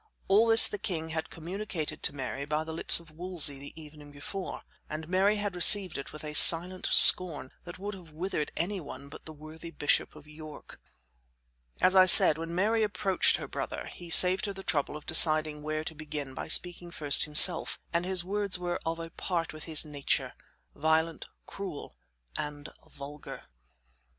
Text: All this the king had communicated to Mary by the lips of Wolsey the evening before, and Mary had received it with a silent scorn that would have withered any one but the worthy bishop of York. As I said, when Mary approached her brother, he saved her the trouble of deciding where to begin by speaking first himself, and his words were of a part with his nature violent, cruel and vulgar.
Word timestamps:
All 0.27 0.47
this 0.47 0.67
the 0.67 0.79
king 0.79 1.09
had 1.09 1.29
communicated 1.29 2.01
to 2.01 2.15
Mary 2.15 2.43
by 2.43 2.63
the 2.63 2.73
lips 2.73 2.99
of 2.99 3.11
Wolsey 3.11 3.59
the 3.59 3.79
evening 3.79 4.11
before, 4.11 4.63
and 4.89 5.07
Mary 5.07 5.35
had 5.35 5.55
received 5.55 5.95
it 5.95 6.11
with 6.11 6.23
a 6.23 6.33
silent 6.33 6.87
scorn 6.91 7.51
that 7.65 7.77
would 7.77 7.93
have 7.93 8.09
withered 8.09 8.51
any 8.57 8.79
one 8.79 9.09
but 9.09 9.25
the 9.27 9.31
worthy 9.31 9.69
bishop 9.69 10.15
of 10.15 10.25
York. 10.27 10.81
As 11.79 11.95
I 11.95 12.07
said, 12.07 12.39
when 12.39 12.55
Mary 12.55 12.81
approached 12.81 13.37
her 13.37 13.47
brother, 13.47 13.85
he 13.93 14.09
saved 14.09 14.47
her 14.47 14.53
the 14.53 14.63
trouble 14.63 14.97
of 14.97 15.05
deciding 15.05 15.61
where 15.61 15.83
to 15.83 15.93
begin 15.93 16.33
by 16.33 16.47
speaking 16.47 16.89
first 16.89 17.25
himself, 17.25 17.77
and 17.93 18.03
his 18.03 18.23
words 18.23 18.57
were 18.57 18.79
of 18.83 18.97
a 18.97 19.11
part 19.11 19.53
with 19.53 19.65
his 19.65 19.85
nature 19.85 20.33
violent, 20.73 21.27
cruel 21.45 21.95
and 22.35 22.69
vulgar. 22.89 23.43